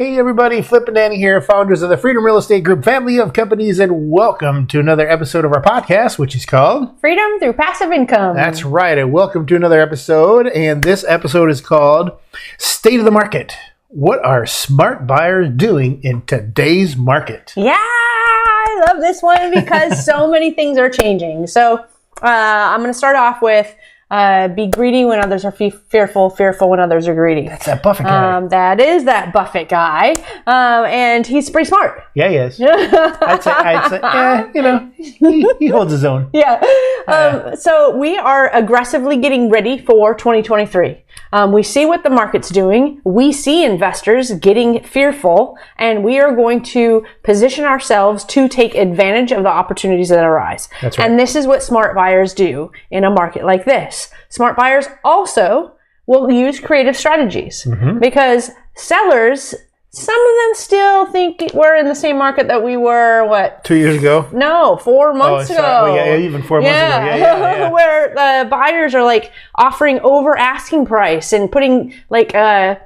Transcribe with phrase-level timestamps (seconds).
[0.00, 3.34] Hey everybody, Flip and Danny here, founders of the Freedom Real Estate Group family of
[3.34, 7.92] companies, and welcome to another episode of our podcast, which is called Freedom through passive
[7.92, 8.34] income.
[8.34, 10.46] That's right, and welcome to another episode.
[10.46, 12.12] And this episode is called
[12.56, 13.54] State of the Market.
[13.88, 17.52] What are smart buyers doing in today's market?
[17.54, 21.46] Yeah, I love this one because so many things are changing.
[21.46, 21.84] So uh,
[22.22, 23.76] I'm going to start off with
[24.10, 27.46] uh, be greedy when others are fe- fearful, fearful when others are greedy.
[27.48, 28.36] That's that Buffett guy.
[28.36, 30.12] Um, that is that Buffett guy,
[30.46, 32.02] um, and he's pretty smart.
[32.14, 32.60] yeah, he is.
[32.62, 36.30] I'd say, I'd say, eh, you know, he, he holds his own.
[36.40, 36.62] Yeah.
[37.06, 41.02] Um, so we are aggressively getting ready for 2023.
[41.32, 43.00] Um, we see what the market's doing.
[43.04, 49.32] We see investors getting fearful, and we are going to position ourselves to take advantage
[49.32, 50.68] of the opportunities that arise.
[50.82, 50.98] Right.
[50.98, 54.10] And this is what smart buyers do in a market like this.
[54.28, 55.72] Smart buyers also
[56.06, 57.98] will use creative strategies Mm-hmm.
[58.00, 59.54] because sellers,
[59.92, 63.74] some of them still think we're in the same market that we were, what, Two
[63.74, 64.28] years ago.
[64.32, 65.58] no, four months sorry.
[65.58, 65.92] ago.
[65.92, 66.76] Well, yeah, yeah, even four months ago.
[66.76, 67.70] Yeah, yeah, yeah.
[67.72, 72.76] Where the buyers are like offering over asking price and putting like uh,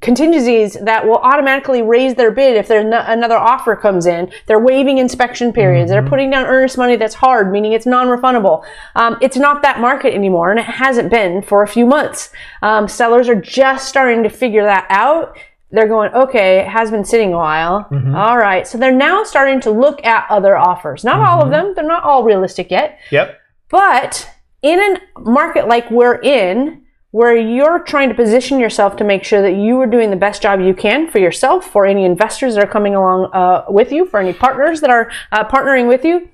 [0.00, 4.32] contingencies that will automatically raise their bid if there's no, another offer comes in.
[4.46, 5.90] They're waiving inspection periods.
[5.90, 6.00] Mm-hmm.
[6.00, 8.64] They're putting down earnest money that's hard, meaning it's non-refundable.
[8.94, 12.32] Um, it's not that market anymore, and it hasn't been for a few months.
[12.62, 15.36] Um, sellers are just starting to figure that out
[15.74, 17.86] they're going, okay, it has been sitting a while.
[17.90, 18.14] Mm-hmm.
[18.14, 18.66] All right.
[18.66, 21.04] So they're now starting to look at other offers.
[21.04, 21.46] Not all Mm-hmm.
[21.46, 22.98] of them, they're not all realistic yet.
[23.10, 23.38] Yep.
[23.68, 24.30] But
[24.62, 29.40] in a market like we're in, where you're trying to position yourself to make sure
[29.40, 32.64] that you are doing the best job you can for yourself, for any investors that
[32.64, 36.28] are coming along uh, with you, for any partners that are uh, partnering with you,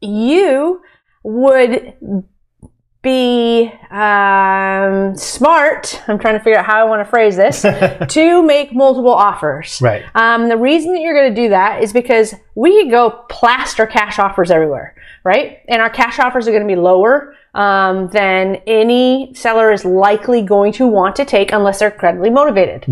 [0.00, 0.82] you
[1.22, 1.94] would
[3.04, 6.02] be um, smart.
[6.08, 7.62] I'm trying to figure out how I want to phrase this
[8.14, 9.80] to make multiple offers.
[9.80, 10.02] Right.
[10.16, 13.86] Um, the reason that you're going to do that is because we could go plaster
[13.86, 15.60] cash offers everywhere, right?
[15.68, 20.42] And our cash offers are going to be lower um, than any seller is likely
[20.42, 22.84] going to want to take unless they're credibly motivated.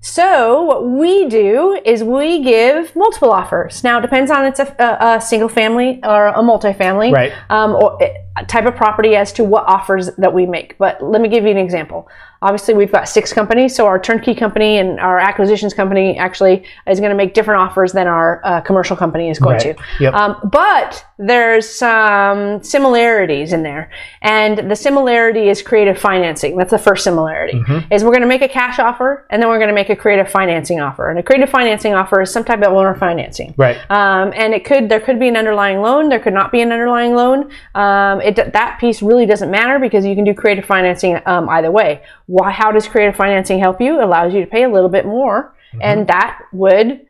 [0.00, 3.82] So what we do is we give multiple offers.
[3.82, 7.32] Now it depends on it's a, a, a single family or a multifamily, Right.
[7.48, 10.76] Um, or a type of property as to what offers that we make.
[10.78, 12.08] But let me give you an example.
[12.42, 17.00] Obviously, we've got six companies, so our turnkey company and our acquisitions company actually is
[17.00, 19.76] going to make different offers than our uh, commercial company is going Right.
[19.76, 19.82] to.
[20.00, 20.14] Yep.
[20.14, 23.90] Um, but there's some similarities in there,
[24.20, 26.58] and the similarity is creative financing.
[26.58, 27.58] That's the first similarity.
[27.60, 27.92] Mm-hmm.
[27.92, 29.96] Is we're going to make a cash offer, and then we're going to make a
[29.96, 31.08] creative financing offer.
[31.08, 33.54] And a creative financing offer is some type of owner financing.
[33.56, 33.78] Right.
[33.90, 36.72] Um, and it could there could be an underlying loan, there could not be an
[36.72, 37.50] underlying loan.
[37.74, 41.70] Um, it that piece really doesn't matter because you can do creative financing um, either
[41.70, 42.02] way.
[42.26, 42.50] Why?
[42.50, 43.98] How does creative financing help you?
[44.00, 47.06] It allows you to pay a little bit more, and that would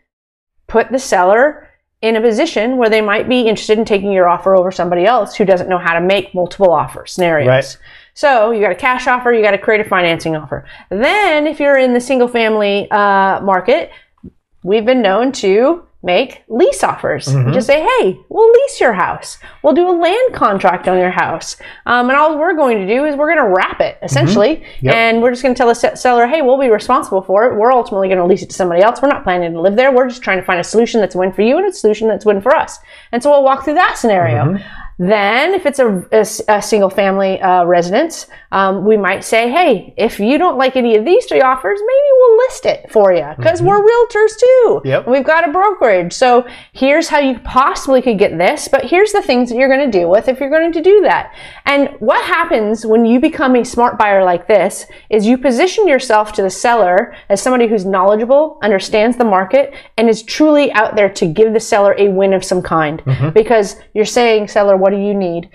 [0.67, 1.69] put the seller
[2.03, 5.35] in a position where they might be interested in taking your offer over somebody else
[5.35, 7.49] who doesn't know how to make multiple offer scenarios.
[7.49, 7.79] Right.
[8.13, 10.67] So you got a cash offer, you got a creative financing offer.
[10.91, 13.91] Then, if you're in the single family uh, market,
[14.63, 17.27] we've been known to make lease offers.
[17.27, 17.53] Mm-hmm.
[17.53, 19.39] Just say, hey, we'll lease your house.
[19.63, 21.57] We'll do a land contract on your house.
[21.87, 24.57] Um, and all we're going to do is we're going to wrap it, essentially.
[24.57, 24.87] Mm-hmm.
[24.87, 24.95] Yep.
[24.95, 27.59] And we're just going to tell the se- seller, hey, we'll be responsible for it.
[27.59, 29.01] We're ultimately going to lease it to somebody else.
[29.01, 29.91] We're not planning to live there.
[29.93, 32.07] We're just trying to find a solution that's a win for you and a solution
[32.07, 32.79] that's a win for us.
[33.11, 34.45] And so we'll walk through that scenario.
[34.45, 34.81] Mm-hmm.
[34.97, 40.39] Then, if it's a single family uh, residence, um, we might say, hey, if you
[40.39, 43.81] don't like any of these three offers, maybe we'll list it for you because we're
[43.81, 44.65] realtors too.
[44.67, 44.89] Mm-hmm.
[44.89, 45.09] Yep.
[45.09, 46.13] We've got a brokerage.
[46.13, 49.91] So here's how you possibly could get this, but here's the things that you're going
[49.91, 51.35] to deal with if you're going to do that.
[51.67, 56.33] And what happens when you become a smart buyer like this is you position yourself
[56.35, 61.09] to the seller as somebody who's knowledgeable, understands the market, and is truly out there
[61.11, 63.03] to give the seller a win of some kind.
[63.35, 65.51] Because you're saying, seller, what do you need?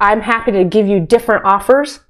[0.00, 2.00] I'm happy to give you different offers.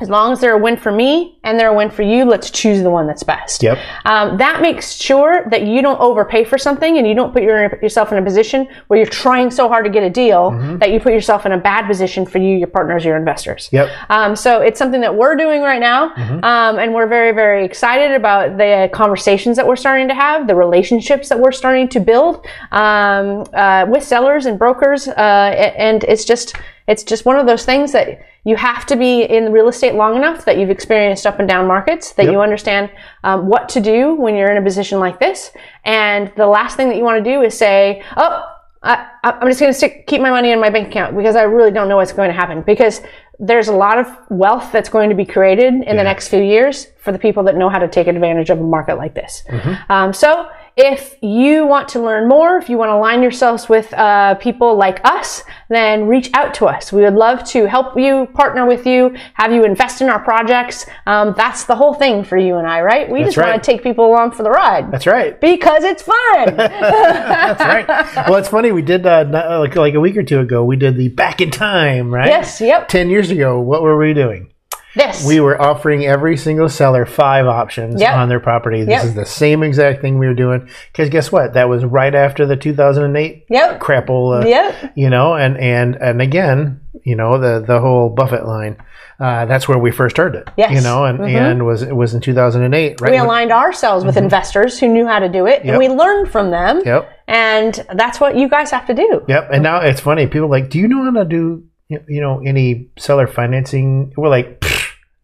[0.00, 2.50] As long as they're a win for me and they're a win for you, let's
[2.50, 3.62] choose the one that's best.
[3.62, 3.78] Yep.
[4.04, 7.78] Um, that makes sure that you don't overpay for something and you don't put your,
[7.82, 11.00] yourself in a position where you're trying so hard to get a deal that you
[11.00, 13.68] put yourself in a bad position for you, your partners, your investors.
[13.72, 13.90] Yep.
[14.08, 18.12] Um, so it's something that we're doing right now, um, and we're very, very excited
[18.12, 22.46] about the conversations that we're starting to have, the relationships that we're starting to build
[22.72, 26.56] um, uh, with sellers and brokers, uh, and it's just
[26.86, 30.16] it's just one of those things that you have to be in real estate long
[30.16, 32.32] enough that you've experienced up and down markets, that Yep.
[32.32, 32.90] you understand
[33.22, 35.50] um, what to do when you're in a position like this.
[35.84, 38.44] And the last thing that you want to do is say, oh,
[38.82, 41.70] I, I'm just going to keep my money in my bank account because I really
[41.70, 42.62] don't know what's going to happen.
[42.62, 43.02] Because
[43.38, 46.86] there's a lot of wealth that's going to be created in the next few years
[46.98, 49.44] for the people that know how to take advantage of a market like this.
[49.90, 50.48] Um, so
[50.82, 54.76] if you want to learn more, if you want to align yourselves with uh, people
[54.76, 56.90] like us, then reach out to us.
[56.90, 60.86] We would love to help you, partner with you, have you invest in our projects.
[61.06, 63.10] Um, that's the whole thing for you and I, right?
[63.10, 63.50] We just right.
[63.50, 65.38] want to take people along for the ride That's right.
[65.38, 66.56] because it's fun.
[66.56, 67.86] That's right.
[68.28, 68.72] Well, it's funny.
[68.72, 69.26] We did uh,
[69.60, 70.64] like like a week or two ago.
[70.64, 72.26] We did the back in time, right?
[72.26, 72.88] yes, yep.
[72.88, 74.50] Ten years ago, what were we doing?
[74.96, 75.24] This.
[75.26, 78.14] We were offering every single seller five options Yep.
[78.16, 78.80] on their property.
[78.80, 79.04] This Yep.
[79.04, 80.68] is the same exact thing we were doing.
[80.92, 81.54] Because guess what?
[81.54, 83.80] That was right after the 2008 Yep.
[83.80, 84.42] crapple.
[84.42, 84.74] Uh, Yep.
[84.96, 88.76] You know, and and and again, you know, the the whole Buffett line.
[89.20, 90.48] Uh, that's where we first heard it.
[90.56, 90.72] Yes.
[90.72, 93.12] You know, and and was it was in 2008, right?
[93.12, 95.66] we aligned ourselves with investors who knew how to do it, Yep.
[95.74, 96.80] and we learned from them.
[96.86, 97.06] Yep.
[97.28, 99.22] And that's what you guys have to do.
[99.28, 99.50] Yep.
[99.52, 100.26] And now it's funny.
[100.26, 101.62] People are like, do you know how to do
[102.08, 104.12] you know any seller financing?
[104.16, 104.69] We're like, "Pfft,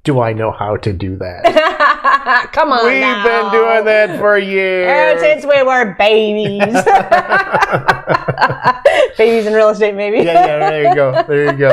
[0.06, 1.42] do I know how to do that?
[2.52, 3.22] Come on, We've now.
[3.24, 5.20] been doing that for Uh, years.
[5.20, 6.60] since we were babies.
[9.16, 10.18] babies in real estate, maybe.
[10.18, 10.70] yeah, yeah.
[10.70, 11.24] There you go.
[11.26, 11.68] There you go.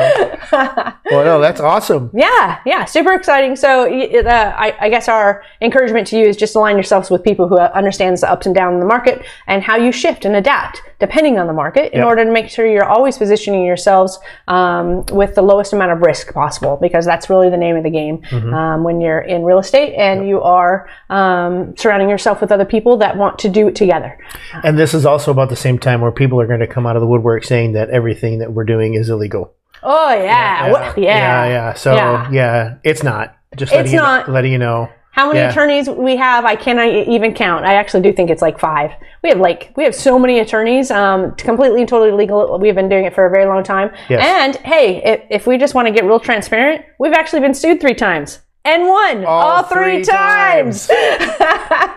[1.10, 2.10] Well, no, that's awesome.
[2.14, 3.56] Yeah, yeah, super exciting.
[3.56, 7.48] So, uh, I, I guess our encouragement to you is just align yourselves with people
[7.48, 10.80] who understands the ups and downs in the market and how you shift and adapt
[11.00, 12.06] depending on the market in Yep.
[12.06, 14.18] order to make sure you're always positioning yourselves
[14.48, 17.90] um, with the lowest amount of risk possible because that's really the name of the
[17.90, 18.54] game Mm-hmm.
[18.54, 22.96] um, when you're in real estate and you are um, surrounding yourself with other people
[22.98, 24.16] that want to do it together.
[24.62, 26.94] And this is also about the same time where people are going to come out
[26.96, 29.54] of the woodwork saying that everything that we're doing is illegal.
[29.82, 31.02] Oh yeah, yeah, yeah.
[31.02, 31.74] yeah, yeah.
[31.74, 32.30] So Yeah.
[32.30, 33.36] yeah, it's not.
[33.56, 34.30] Just It's you, not.
[34.30, 34.88] letting you know.
[35.10, 35.50] How many Yeah.
[35.50, 37.64] attorneys we have, I cannot even count.
[37.64, 38.90] I actually do think it's like five.
[39.22, 42.58] We have like we have so many attorneys, um, completely and totally legal.
[42.58, 43.92] We've been doing it for a very long time.
[44.08, 44.24] Yes.
[44.24, 47.80] And hey, if, if we just want to get real transparent, we've actually been sued
[47.80, 50.88] three times and won all, three, three times.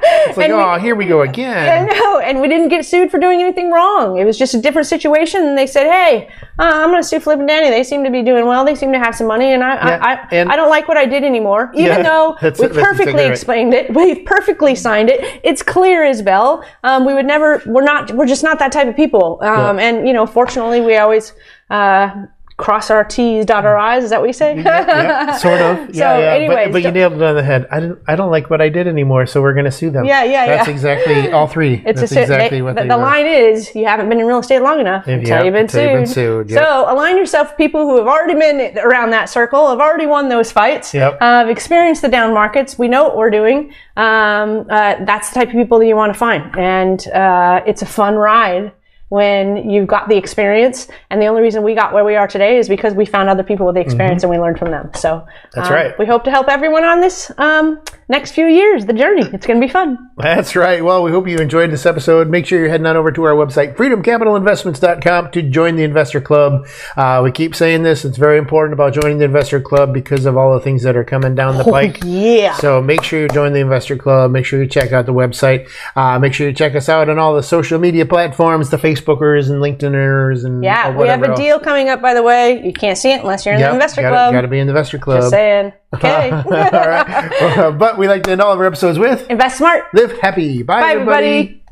[0.09, 1.89] It's like, And we- oh, here we go again.
[1.89, 4.17] I know, and we didn't get sued for doing anything wrong.
[4.17, 6.27] It was just a different situation, and they said, "Hey,
[6.59, 7.69] uh, I'm going to sue Flip and Danny.
[7.69, 8.63] They seem to be doing well.
[8.65, 10.87] They seem to have some money, and I, Yeah, I, I, and- I don't like
[10.87, 11.71] what I did anymore.
[11.75, 13.31] Even Yeah, though we perfectly right.
[13.31, 15.41] explained it, we perfectly signed it.
[15.43, 16.63] It's clear as bell.
[16.83, 17.61] Um, we would never.
[17.65, 18.11] We're not.
[18.11, 19.39] We're just not that type of people.
[19.41, 21.33] Um, And you know, fortunately, we always."
[21.69, 22.25] Uh,
[22.57, 24.05] Cross our T's, dot our I's.
[24.05, 24.55] Is that what you say?
[24.59, 25.77] yeah, sort of.
[25.93, 26.33] Yeah, So, yeah.
[26.33, 27.67] anyways, but, but you nailed it on the head.
[27.69, 27.99] I don't.
[28.07, 30.05] I don't like what I did anymore, so we're going to sue them.
[30.05, 30.73] Yeah, yeah, That's yeah.
[30.73, 31.75] exactly all three.
[31.85, 33.03] It's That's a, exactly they, what the, they the were.
[33.03, 35.61] line is you haven't been in real estate long enough If- until yep, you've been
[35.65, 35.91] until sued.
[35.91, 36.63] you've been sued, yep.
[36.65, 40.27] So align yourself with people who have already been around that circle, have already won
[40.29, 41.19] those fights, Yep.
[41.21, 42.79] uh, have experienced the down markets.
[42.79, 43.71] We know what we're doing.
[43.97, 47.83] Um, uh, that's the type of people that you want to find, and uh, it's
[47.83, 48.71] a fun ride.
[49.09, 52.57] When you've got the experience, and the only reason we got where we are today
[52.57, 54.91] is because we found other people with the experience and we learned from them.
[54.95, 55.59] So Mm-hmm.
[55.59, 55.99] That's um, right.
[55.99, 59.23] We hope to help everyone on this um, next few years, the journey.
[59.33, 59.97] It's going to be fun.
[60.17, 60.83] That's right.
[60.83, 62.29] Well, we hope you enjoyed this episode.
[62.29, 66.67] Make sure you're heading on over to our website, freedomcapitalinvestments.com, to join the investor club.
[66.95, 68.05] Uh, we keep saying this.
[68.05, 71.03] It's very important about joining the investor club because of all the things that are
[71.03, 71.99] coming down the pike.
[72.03, 72.55] Yeah.
[72.57, 74.31] So make sure you join the investor club.
[74.31, 75.69] Make sure you check out the website.
[75.95, 79.49] Uh, make sure you check us out on all the social media platforms, the Facebookers
[79.49, 81.39] and LinkedIners and Yeah, or we have a else.
[81.39, 82.61] deal coming up, by the way.
[82.65, 84.33] You can't see it unless you're in Yep, the investor gotta, club.
[84.33, 85.19] Gotta be in the investor club.
[85.21, 85.73] Just saying.
[85.95, 86.29] Okay.
[86.31, 87.71] all right.
[87.77, 89.85] But we like to end all of our episodes with Invest smart.
[89.93, 90.61] live happy.
[90.63, 91.27] Bye, Bye, everybody.
[91.27, 91.63] everybody.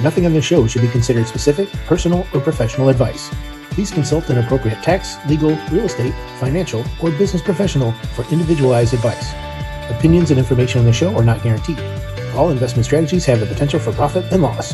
[0.00, 3.30] Nothing on this show should be considered specific, personal, or professional advice.
[3.70, 9.32] Please consult an appropriate tax, legal, real estate, financial, or business professional for individualized advice.
[9.90, 11.78] Opinions and information on the show are not guaranteed.
[12.38, 14.72] All investment strategies have the potential for profit and loss.